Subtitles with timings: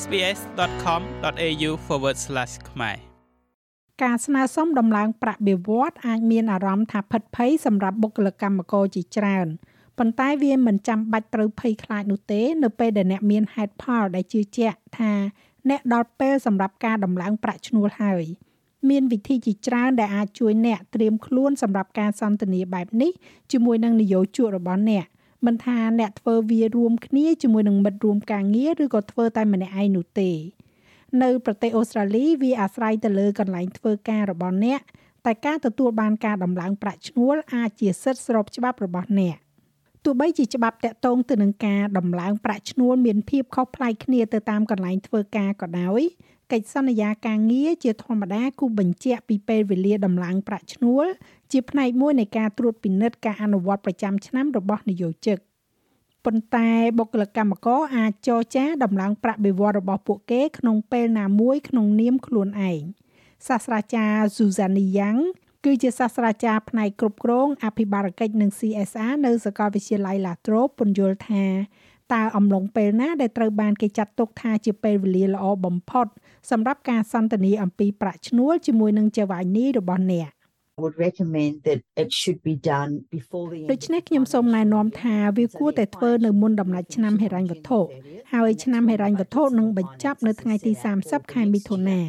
[0.00, 1.70] sbs.com.au/
[2.70, 2.96] ខ្មែរ
[4.02, 9.46] ការស្នើសុំដំឡើងប្រាក់បៀវត្សអាចមានអារម្មណ៍ថាភិតភ័យសម្រាប់បុគ្គលិកកម្មករជាច្រើន
[9.98, 15.12] ប៉ុន្តែវាមិនចាំបាច់ត្រូវភ័យខ្លាចនោះទេ នៅពេលដែលអ្នកមានហេតុផលដែលជឿជាក់ថា
[15.70, 18.24] អ្នកដល់ពេលសម្រាប់ការដំឡើងប្រាក់ឈ្នួលហើយ
[18.90, 23.12] មានវិធីជាច្រើនដែលអាចជួយអ្នកត្រៀមខ្លួនសម្រាប់ការសន្ទនាបែបនេះ
[23.52, 25.06] ជាមួយនឹងនយោជករបស់អ្នក
[25.46, 30.30] មិនថាអ្នកធ្វើវារួមគ្នាជាមួយនឹងមិត្តរួមការងារឬក៏ធ្វើតែម្នាក់ឯងនោះទេ
[31.22, 34.80] នៅប្រទេសអូស្ត្រាលីវាអាស្រ័យទៅលើកន្លែងធ្វើការរបស់អ្នក
[35.26, 39.36] តែការទទួលបានការដំឡើងប្រាក់ឈ្នួលអាចជាសិទ្ធិស្របច្បាប់របស់អ្នក
[40.04, 46.02] ទោះបីជាច្បាប់តាក់ទងទៅនឹងការដំឡើងប្រាក់ឈ្នួលមានភាពខុសប្លែកគ្នាទៅតាមកន្លែងធ្វើការក៏ដោយ
[46.52, 51.06] កិច្ចសន្យាការងារជាធម្មតាគូបញ្ជាក់ពីពេលវេលាដំឡើងប្រាក់ឈ្នួល
[51.52, 55.38] ជាផ្នែកមួយនៃការត្រួតពិនិត្យការអនុវត្តប្រចាំឆ្នាំរបស់នយោជិក
[56.24, 62.82] ប៉ុន្តែបុគ្គលិកកម្មករអាចចរចាដំឡើងប្រាក់បៀវត្សរបស់ពួកគេក្នុងពេលណាមួយក្នុងនាមខ្លួនឯង
[63.48, 65.18] សាស្ត្រាចារ្យ Suzanne Yang
[65.64, 71.46] គឺជាសាស្ត្រាចារ្យផ្នែកគ្រប់គ្រងអភិបាលកិច្ចនិង CSR នៅសាកលវិទ្យាល័យ La Trobe ពន្យល់ថា
[72.14, 76.06] តើអំឡុងពេលណាដែលត្រូវបានគេចាត់ទុកថាជាពេលវេលាល្អបំផុត
[76.50, 80.30] សម្រាប់ការសន្ទនាអំពីប្រាក់ឈ្នួលជាមួយនឹងចៅហ្វាយនីរបស់អ្នក
[80.82, 87.80] would recommend that it should be done before the ដូច្នេះខ្ញុំសូមណែនាំថាវាគួរតែធ្វើនៅមុនដំណាច់ឆ្នាំហិរញ្ញវត្ថុ
[88.32, 92.00] ហើយឆ្នាំហិរញ្ញវត្ថុនឹងបញ្ចប់នៅថ្ងៃទី30ខែមិថុនា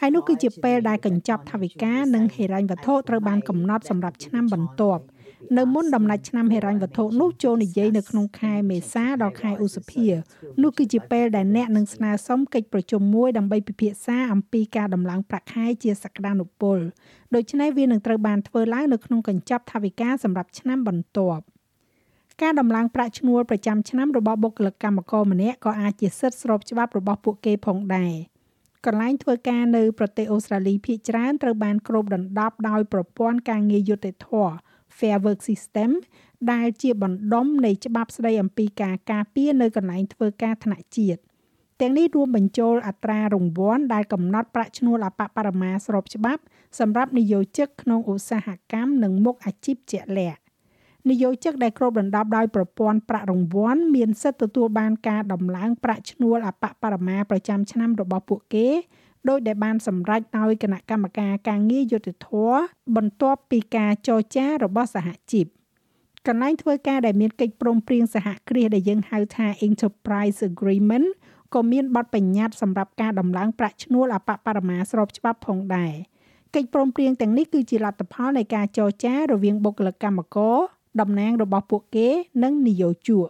[0.00, 5.02] ហើយនោះគឺជាពេលដែលកញ្ចប់ថវិកានិងហិរញ្ញវត្ថុត្រូវបានកំណត់សម្រាប់ឆ្នាំបន្ទាប់
[5.56, 10.06] នៅមុនដំណាច់ឆ្នាំហិរញ្ញវត្ថុនោះចូលនិយាយនៅក្នុងខែមេសាដល់ខែឧសភា
[10.62, 16.78] នោះគឺជាពេលដែលអ្នកនឹងស្នើសុំកិច្ចប្រជុំមួយដើម្បីពិភាក្សាអំពីការដំឡើងប្រាក់ខែជាសក្តានុពល
[17.34, 21.42] ដូច្នេះវានឹងត្រូវបានធ្វើឡើងនៅក្នុងកញ្ចប់ថវិកាសម្រាប់ឆ្នាំបន្ទាប់
[22.42, 28.14] ការដំឡើងប្រាក់ឈ្នួលប្រចាំឆ្នាំរបស់បុគ្គលិកកម្មករម្នាក់ក៏អាចជាសិទ្ធិស្របច្បាប់របស់ពួកគេផងដែរ
[28.86, 34.52] កន្លែងធ្វើការនៅប្រទេសអូស្ត្រាលីភាគច្រើនត្រូវបានគ្របដណ្ដប់ដោយប្រព័ន្ធការងារយុត្តិធម៌
[34.96, 35.90] Fair Work System
[36.52, 41.20] ដែលជាបណ្ដុំនៃច្បាប់ស្តីអំពីការការពារនៅកន្លែងធ្វើការថ្នាក់ជាតិ
[41.80, 46.42] ទាំងនេះរួមបញ្ចូលអត្រារង្វាន់ដែលកំណត់ប្រាក់ឈ្នួលអបបរមាស្របច្បាប់
[46.78, 50.40] សម្រាប់និយោជិកក្នុងឧស្សាហកម្មនិងមុខអាជីពជាក់លាក់
[51.10, 58.68] និយោជិកដែលគ្របដណ្ដប់ដោយប្រព័ន្ធប្រាក់រង្វាន់មានសិទ្ធិទទួលបានការដំឡើងប្រាក់ឈ្នួលអបបរមាប្រចាំឆ្នាំរបស់ពួកគេ
[59.28, 62.28] ដោយដែលបានសម្រេចដោយគណៈកម្មការការងារយុតិធធ
[62.96, 65.46] បន្ទាប់ពីការចរចារបស់សហជីព
[66.26, 71.08] កន្លែងធ្វើការដែលមានកិច្ចព្រមព្រៀងសហគ្រាសដែលយើងហៅថា Enterprise Agreement
[71.54, 75.94] ក៏មានបទបញ្ញត្តិសម្រាប់ការដំឡើងប្រាក់ឈ្នួលអបបរមាស្របច្បាប់ផងដែរ
[76.54, 80.56] កិច្ចព្រមព្រៀងទាំងនេះគឺជាលទ្ធផលនៃការចរចារវាងបុគ្គលិកកម្មករ
[81.00, 82.08] តំណាងរបស់ពួកគេ
[82.42, 83.28] និងនយោជក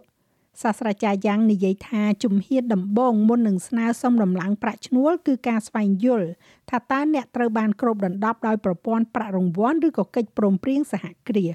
[0.61, 6.29] សាស្ត្រាចារ្យយ៉ាងនិយាយថាជំហានដំបូងមុននឹងស្នើសុំដំឡើងប្រាក់ឈ្នួលគឺការស្វែងយល់
[6.69, 11.53] ថាតើអ្នកត្រូវបានគ្របដណ្ដប់ដោយប្រព័ន្ធប្រាក់រង្វាន់ឬក៏កិច្ចព្រមព្រៀងសហគ្រាស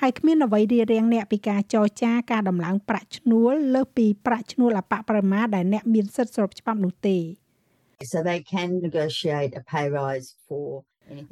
[0.00, 7.18] ហើយគ្មានអ្វីរារាំងអ្នកពីការចរចាការដំឡើងប្រាក់ឈ្នួលលើសពីប្រាក់ឈ្នួលអបបរមាដែលអ្នកមានសិទ្ធិស្របច្បាប់នោះទេ
[8.12, 10.68] so they can negotiate a pay rise for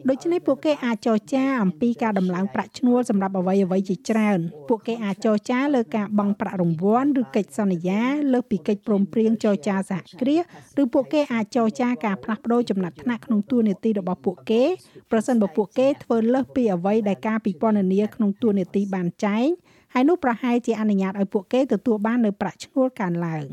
[0.08, 8.00] ដូច្នេះពួកគេអាចចរចាអំពីការដំឡើងប្រាក់ឈ្នួលសម្រាប់អ្វីអ្វីជាច្រើន ពួកគេអាចចរចាលើការបង់ប្រាក់រង្វាន់ឬកិច្ចសន្យា
[8.32, 10.42] លើសពីកិច្ចព្រមព្រៀងចរចាសហគ្រាស
[10.82, 14.62] ឬពួកគេអាចចរចាការផ្លាស់ប្ដូរចំណាត់ថ្នាក់ក្នុងទួលនីតិរបស់ពួកគេ
[15.10, 19.46] ប្រសិនបើពួកគេធ្វើលើសពីអ្វីដែលការពិពណ៌នាក្នុងទួលនីតិបានចែង
[19.94, 23.44] ហើយនោះប្រហែលជាអនុញ្ញាតឲ្យពួកគេទទួលបាននៅប្រាក់ឈ្នួលកើនឡើង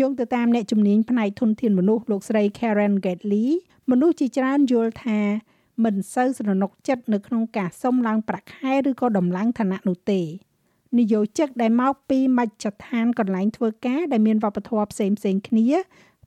[0.00, 3.46] យោងទៅតាមអ្នកជំនាញផ្នែកធនធានមនុស្សលោកស្រី Karen Gately
[3.90, 5.20] មនុស្សជាច្រើនយល់ថា
[5.84, 10.20] មិនសូវស្រណុកចិត្តនៅក្នុងការសុំឡើងប្រាក់ខែឬក៏ដំឡើងឋានៈនោះទេ
[10.98, 15.68] និយោជិកដែលមកពីមជ្ឈដ្ឋានកន្លែងធ្វើការដែលមានវប្បធម៌ផ្សេងផ្សេងគ្នា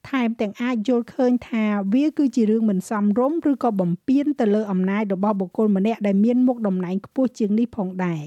[0.10, 8.22] ថែមទាំងអាចយល់ឃើញថាវាគឺជារឿងមិនសមរម្យឬក៏បំពានទៅលើអំណាចរបស់បុគ្គលម្នាក់ដែលមានមុខតំណែងខ្ពស់ជាងនេះផងដែរ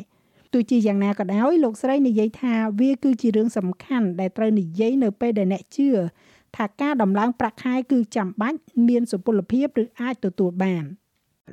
[0.52, 5.88] ទោះជាយ៉ាងណាក៏ដោយលោកស្រីនិយាយថាវាគឺជារឿងសំខាន់ដែលត្រូវនិយាយនៅពេលដែលអ្នកជឿ
[6.56, 8.58] ថាការដំឡើងប្រាក់ខែគឺចាំបាច់
[8.88, 10.84] មានសុពលភាពឬអាចទទួលបាន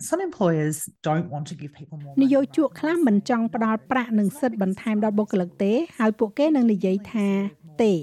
[0.10, 0.78] Some employers
[1.08, 7.28] don't want to give people more នយោជកខ្លះមិនចង់ផ្ដល់ប្រាក់និងសិទ្ធិបន្ថែមដល់បុគ្គលិកទេ ហើយពួកគេនឹងនិយាយថា
[7.84, 7.94] ទេ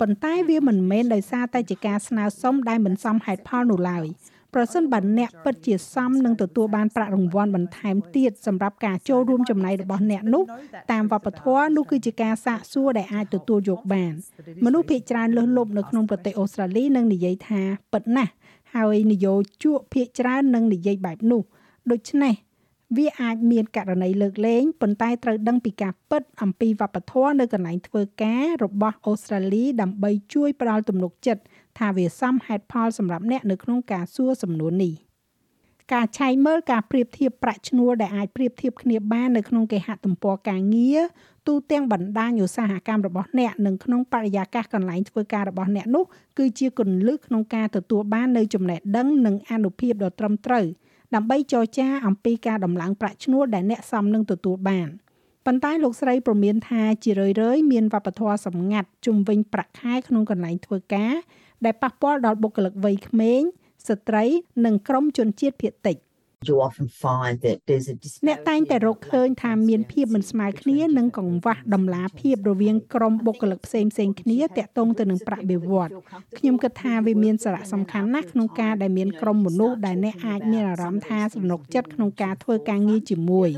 [0.00, 4.06] ប៉ុន្តែវាមិនមែនដោយសារតែជាការស្នើសុំដែលមិនសមហេតុផលនោះឡើយ
[4.54, 10.44] ប្រសិនបើអ្នកពិតជាសមនឹងទទួលបានប្រាក់រង្វាន់បន្ថែមទៀតសម្រាប់ការចូលរួមចំណែករបស់អ្នកនោះ
[10.92, 14.12] តាមវប្បធម៌នោះគឺជាការសាកសួរដែលអាចទទួលយកបាន
[14.64, 17.60] មនុស្សភាគច្រើនលើសលប់នៅក្នុងប្រទេសអូស្ត្រាលីនឹងនិយាយថា
[17.92, 18.32] ពិតណាស់
[18.74, 19.34] ហើយនយោ
[19.64, 21.42] ជកភាគច្រើននឹងនិយាយបែបនោះ
[21.90, 22.34] ដូច្នេះ
[22.96, 31.42] វាអាចមានករណីលើកលែងប៉ុន្តែត្រូវដឹងពីការពិតអំពីវប្បធម៌នៅកន្លែងធ្វើការរបស់អូស្ត្រាលីដើម្បីជួយផ្ដល់ទំនុកចិត្ត
[31.78, 34.94] ថាវាសមហេតុផលសម្រាប់អ្នកនៅក្នុងការសួរសំណួរនេះ
[35.92, 41.00] ការឆែកមើលការប្រៀបធៀបប្រាក់ឈ្នួលដែលអាចប្រៀបធៀបគ្នាបាននៅក្នុងគេហទំព័រការងារ
[41.46, 46.04] ទូទាំងបណ្ដាញឧស្សាហកម្មរបស់អ្នកនិងក្នុងបរិយាកាសកន្លែងធ្វើការរបស់អ្នកនោះ
[46.38, 50.66] គឺជាគន្លឹះក្នុងការទទួលបាននូវចំណេះដឹងនិងអនុភាពដ៏ត្រឹមត្រូវ
[51.14, 54.88] ដើម្បីចរចាអំពីការដំឡើងប្រាក់ឈ្នួលដែលអ្នកសមនឹងទទួលបាន
[55.46, 61.14] ប៉ុន្តែលោកស្រីព្រមានថាជារឿយៗមានវប្បធម៌សម្ងាត់ជំវិញប្រាក់ខែក្នុងកន្លែងធ្វើការ
[61.64, 63.42] ដែលប៉ះពាល់ដល់បុគ្គលិកវ័យក្មេង
[63.88, 64.24] ស្ត្រី
[64.64, 65.96] និងក្រុមជនជាតិភាគតិច។
[66.48, 67.94] you often find that there's a
[68.28, 75.92] អ្នកតែងតែរកឃើញថាមានភាពមិនស្មើគ្នានិងកង្វះដំណាភាពរវាងក្រុមបុគ្គលិកផ្សេងផ្សេងគ្នាតាក់ទងទៅនឹងប្រាក់បៀវត្ស
[76.38, 83.50] ខ្ញុំគិតថាវាមានសារៈសំខាន់ណាស់ក្នុងការដែលមានក្រុមមនុស្សដែលអ្នកអាចមានអារម្មណ៍ថាសំណុកចិត្តក្នុងការធ្វើការងារជាមួយ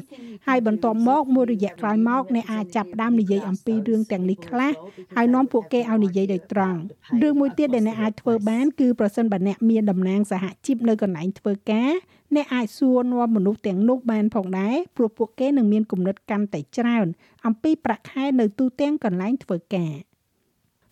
[0.46, 4.72] ហើយបន្ទាប់មកមួយរយៈក្រោយមកអ្នកអាចចាប់ផ្ដើមនិយាយអំពីរឿងទាំងនេះខ្លះ
[5.16, 6.80] ហើយនាំពួកគេឲ្យនិយាយដោយត្រង់
[7.22, 11.92] រឿងមួយទៀតដែលអ្នកអាចធ្វើបានគឺប្រសិនបើអ្នកមានតំណាងសហជីពនៅកន្លែងធ្វើការ
[12.34, 17.06] អ្នកអាចសួរនាំមនុស្សទាំងនោះបានផងដែរព្រោះពួកគេនឹងមានគំនិតកាន់តែច្រើន
[17.46, 19.94] អំពីប្រាក់ខែនៅទូទាំងកន្លែងធ្វើការ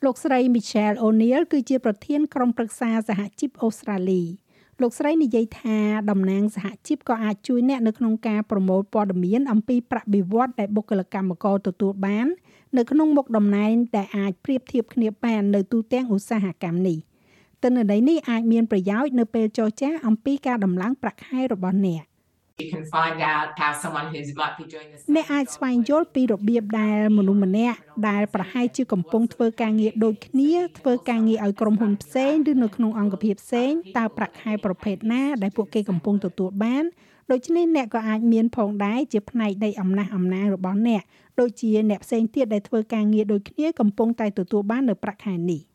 [0.04, 4.22] លោកស្រី Michelle O'Neil គឺជាប្រធានក្រុមប្រឹក្សាសហជីពអូស្ត្រាលី
[4.82, 5.78] លោកស្រីនិយាយថា
[6.10, 12.26] តំណាងសហជីពក៏អាចជួយអ្នកនៅក្នុងការប្រមូលព័ត៌មានអំពីប្រាក់បៀវត្សដែលបុគ្គលិកកម្មករទទួលបាន
[12.76, 16.98] នៅក្នុងមុខតំណែងដែលអាចប្រៀបធៀបគ្នាបាននៅទូទាំងឧស្សាហកម្មនេះ។
[17.64, 22.04] ទិន្នន័យនេះអាចមានប្រយោជន៍នៅពេលចរចាអំពីការដំឡើងប្រាក់ខែរបស់អ្នក
[22.62, 27.78] you can find out how someone who's might be doing this អ្នកអាចស្វែងយល់ពីរបៀបដែលមនុស្សម្នាក់
[28.08, 36.84] ដែលប្រហែលជាកំពុងធ្វើការងារដូចគ្នាធ្វើការងារឲ្យក្រុមហ៊ុនផ្សេងឬនៅក្នុងអង្គភាពផ្សេងតើប្រាក់ខែប្រភេទណាដែលពួកគេកំពុងទទួលបាន
[37.32, 41.02] ដូច្នេះអ្នកក៏អាចមានផងដែរជាផ្នែកនៃអំណះអំណាងរបស់អ្នក
[41.40, 45.62] ដូចជាអ្នកផ្សេងទៀតដែលធ្វើការងារដូចគ្នាកំពុងតែទទួលបាននៅប្រាក់ខែនេះ។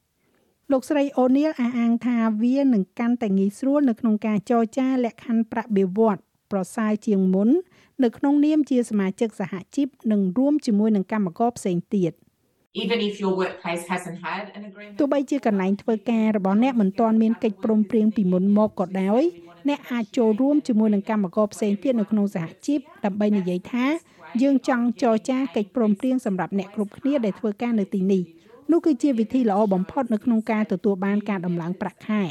[0.74, 6.21] លោកស្រីអូនីលអះអាងថាវានឹងកាន់តែងាយស្រួលនៅក្នុងការចរចាលក្ខខណ្ឌប្រាក់បៀវត្ស
[6.51, 7.50] ប្រសើរជាងមុន
[8.04, 12.13] នៅក្នុងនាមជាសមាជិកសហជីពនិងរួមជាមួយនឹងកម្មករផ្សេងទៀត
[12.83, 19.24] even if your workplace hasn't had an agreement ទោះបីជាកន្លែងធ្វើការរបស់អ្នកមិនទាន់មានកិច្ចព្រមព្រៀងពីមុនមកក៏ដោយ
[19.69, 23.86] អ្នកអាចចូលរួមជាមួយនឹងកម្មករផ្សេងទៀតនៅក្នុងសហជីពដើម្បីនិយាយថា
[24.42, 28.24] យើងចង់ចរចាកិច្ចព្រមព្រៀងសម្រាប់អ្នកគ្រប់គ្នាដែលធ្វើការនៅទីនេះ
[28.71, 32.24] នោះគឺជាវិធីល្អបំផុតនៅក្នុងការទទួលបានការដំឡើងប្រាក់ខែ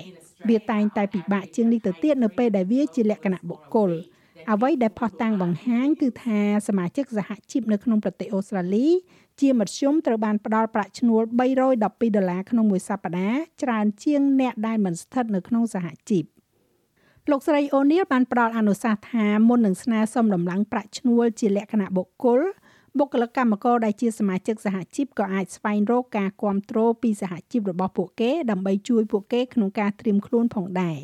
[0.49, 3.91] វាតែងតែពិបាកជាងនេះទៅទៀតនៅពេលដែលវាជាលក្ខណៈបុគ្គល
[4.53, 8.87] អ្វីដែលផុសតាំងបង្ហាញគឺថាសមាជិកសហជីពនៅក្នុងប្រទេសអូស្ត្រាលី
[9.41, 11.89] ជាមធ្យមត្រូវបានផ្ដល់ប្រាក់ឈ្នួល312ដុ
[12.23, 16.25] ល្លារក្នុងមួយសប្តាហ៍ច្រើនជាងអ្នកដែលមិនស្ថិតនៅក្នុងសហជីព
[17.31, 22.41] លោកស្រីអូនីលបានផ្ដល់អនុសាសន៍ថាមុននឹងស្នើសុំដំឡើងប្រាក់ឈ្នួលជាលក្ខណៈបុគ្គល
[22.99, 30.99] បុគ្គលិកកម្មករដែលជាសមាជិកសហជីពក៏អាចស្វែងរកការគ្រប់គ្រងពីសហជីពរបស់ពួកគេដើម្បីជួយពួកគេក្នុងការត្រៀមខ្លួនផងដែរ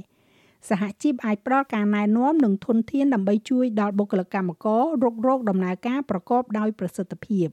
[0.68, 7.48] សហជីពអាចផ្ដល់ការណែនាំនិងធនធានដើម្បីជួយដល់បុគ្គលិកកម្មកររុករកដំណើរការប្រកបដោយប្រសិទ្ធភាព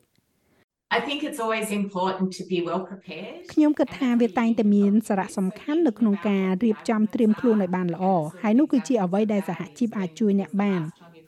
[0.97, 8.05] I think it's always important to be well prepared ខ្ញុំគិតថាវាតែងតែមានសារៈសំខាន់នៅក្នុងការរៀបចំត្រៀមខ្លួនឲ្យបានល្អ
[8.41, 10.81] ហើយនោះគឺជាអ្វីដែលសហជីពអាចជួយអ្នកបាន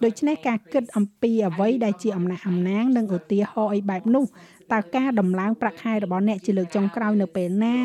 [0.03, 4.25] ដូច្នេះការគិតអំពីអ្វីដែលជាអំណះអំណាងនិងឧទាហរណ៍អីបែបនោះ
[4.73, 7.75] តើការដំឡើងប្រាក់ខែរបស់អ្នកជាលើកចុងក្រោយនៅពេលណា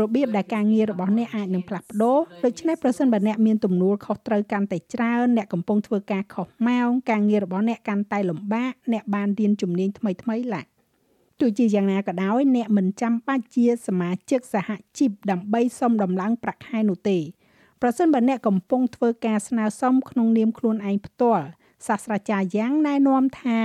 [0.00, 10.62] របៀបដែលការងាររបស់អ្នកអាចនឹងផ្លាស់ប្ដូរដូច្នេះប្រសិនបើអ្នកមានទំនួលខុសត្រូវកាន់តែច្រើនអ្នកកំពុងធ្វើការខុសម៉ោងការងាររបស់អ្នកកាន់តែលំបាកអ្នកបានរៀនជំនាញថ្មីថ្មីឡា
[11.40, 17.18] ទោះជាយ៉ាងណាក៏ដោយអ្នកមិនចាំបាច់ជាសមាជិកសហជីពដើម្បីសុំដំឡើងប្រាក់ខែនោះទេ
[17.82, 21.46] ប្រសិនបើអ្នកកំពុងធ្វើការស្នើសុំក្នុងនាមខ្លួនឯងផ្ទាល់
[21.86, 23.58] សាស្ត្រាចារ្យយ៉ាងណែនាំថា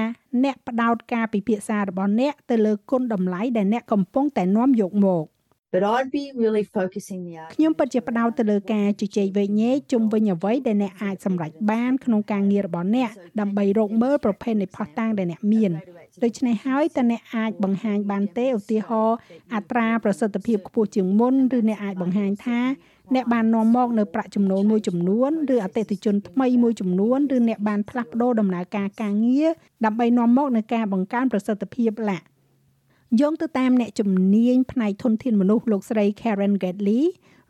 [0.44, 5.26] អ្នកផ្ដោតការពិភាក្សារបស់អ្នកទៅលើគុណតម្លៃដែលអ្នកកំពុងតែនាំយកមក
[5.74, 15.72] But I'd be really focusing the ខ្ញុំពិតជាផ្ដោតទៅលើការជជែកវែកញែកជុំវិញអ្វីដែលអ្នកអាចសម្រេចបានក្នុងការងាររបស់អ្នកដើម្បីរកមើលប្រភេទនៃផុសតាំងដែលអ្នកមាន
[16.24, 19.18] ដូច្នេះហើយតើអ្នកអាចបង្ហាញបានទេឧទាហរណ៍
[19.54, 22.60] អត្រាប្រសិទ្ធភាពខ្ពស់ជាងមុនឬអ្នកអាចបង្ហាញថា
[23.16, 29.50] អ្នកបាននាំមកនៅប្រាក់ចំណូលមួយចំនួនឬអតិថិជនថ្មីមួយចំនួនឬអ្នកបានផ្លាស់ប្ដូរដំណើរការការងារ
[29.86, 32.20] ដើម្បីនាំមកនៅការបង្កើនប្រសិទ្ធភាពឡា
[33.20, 37.02] យោងទៅតាមអ្នកជំនាញផ្នែកធនធានមនុស្សលោកស្រី Karen Gately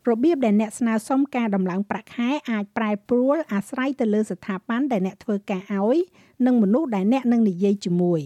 [0.08, 5.98] របៀបដែលអ្នកស្នើសុំការដំឡើងប្រាក់ខែអាចប្រែប្រួលអាស្រ័យទៅលើស្ថាប័នដែលអ្នកធ្វើការឲ្យ
[6.46, 8.20] និងមនុស្សដែលអ្នកនឹងនិយាយជាមួយ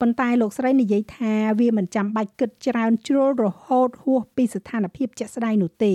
[0.00, 5.94] ប៉ុន្តែលោកស្រីនិយាយថាវាមិនចាំបាច់គិតច្រើនជ្រុលរហូតហួសពីស្ថានភាពជាក់ស្ដែងនោះទេ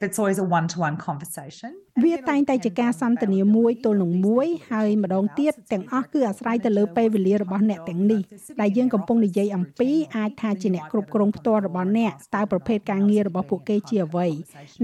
[0.00, 1.74] It's always a one-to-one conversation
[2.04, 8.20] វាតែងតែជាការសន្ទនាមួយទល់នឹងមួយហើយម្ដងទៀតទាំងអស់គឺអាស្រ័យទៅលើពេលវេលារបស់អ្នកទាំងនេះ
[8.60, 14.26] ដែលយើងកំពុងនិយាយអំពីអាចថាជាអ្នកគ្រប់គ្រងផ្ទាល់របស់អ្នកតើប្រភេទការងាររបស់ពួកគេជាអ្វី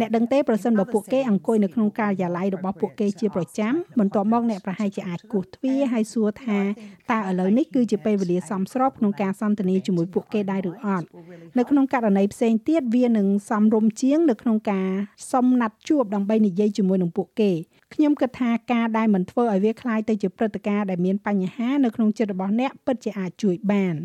[0.01, 6.59] អ្នកដឹងទេប្រសិនបើពួកគេអង្គុយនៅក្នុងការិយាល័យរបស់ពួកគេជាប្រចាំបន្ទាប់មកអ្នកប្រហែលជាអាចគោះទ្វារហើយសួរថា
[7.13, 11.07] តើឥឡូវនេះគឺជាពេលវេលាសមស្របក្នុងការសន្ទនាជាមួយពួកគេដែរឬអត់
[11.59, 14.89] នៅក្នុងករណីផ្សេងទៀតវានឹងសមរម្យជាងនៅក្នុងការ
[15.33, 17.52] សុំណាត់ជួបដើម្បីនិយាយជាមួយនឹងពួកគេ
[17.94, 23.96] ខ្ញុំគិតថាការដែលមិនធ្វើឲ្យវាคล้ายទៅជាព្រឹត្តិការណ៍ដែលមានបញ្ហានៅក្នុងចិត្តរបស់អ្នកពិតជាអាចជួយបាន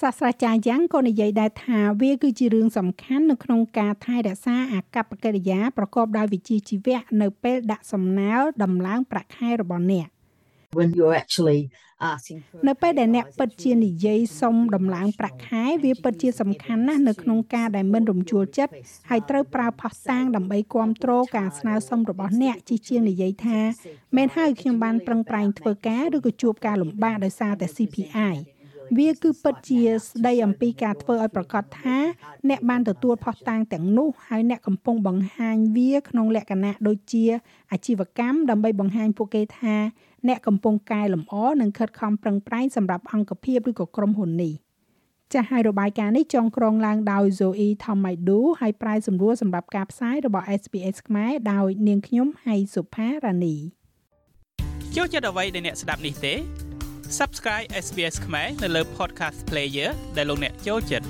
[0.00, 8.32] សាស្ត្រាចារ្យយ៉ាងក៏និយាយដែរថាវាគឺជារឿងសំខាន់នៅក្នុងការថែរក្សាអាកប្បកិរិយាប្រកបដោយវិជ្ជាជីវៈនៅពេលដាក់សំណើ
[8.62, 10.08] ដំឡើងប្រាក់ខែរបស់អ្នក
[10.73, 11.61] when you're actually
[12.13, 18.73] asking for នៅពេលដែលអ្នកពិតជានិយាយសុំដំឡើងប្រាក់ខែវាពិតជាសំខាន់ណាស់នៅក្នុងការដែលមិនរំជួលចិត្ត
[19.09, 23.59] ហើយត្រូវប្រើផុសតាងដើម្បីគ្រប់គ្រងការស្នើសុំរបស់អ្នកជាជាងនិយាយថា
[24.15, 28.35] មែនហើយខ្ញុំបានប្រឹងប្រែងធ្វើការឬក៏ជួបការលំបាកដោយសារតែ CPI
[28.97, 31.97] វាគឺពិតជាស្ដីអំពីការធ្វើឲ្យប្រកាសថា
[32.49, 37.25] អ្នកបានទទួលផុសតាងទាំងនោះហើយអ្នកកំពុងបង្ហាញវាក្នុងលក្ខណៈដូចជា
[37.71, 39.75] អាជីវកម្មដើម្បីបង្ហាញពួកគេថា
[40.27, 44.53] អ្នកកំពុងកែលម្អនិងខិតខំប្រឹងប្រែងសម្រាប់អង្គភាពឬក៏ក្រុមហ៊ុននេះ
[45.33, 53.55] ចាស់ហើយរបាយការណ៍នេះចងក្រងឡើងដោយ Zoe Thomaidu ហើយប្រាយសម្រួលសម្រាប់ការផ្សាយរបស់ SPS ខ្មែរដោយនាងខ្ញុំហៃសុផារ៉ានី
[54.95, 56.33] ចូលចិត្តអ្វីដែលអ្នកស្ដាប់នេះទេ
[57.19, 61.05] Subscribe SBS ខ្មែរនៅលើ Podcast Player ដែលលោកអ្នកចូលចិត្ត